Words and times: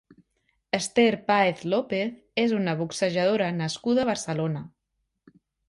Esther 0.77 1.11
Paez 1.27 1.61
López 1.73 2.09
és 2.45 2.57
una 2.61 2.75
boxejadora 2.81 3.53
nascuda 3.61 4.07
a 4.07 4.09
Barcelona. 4.13 4.67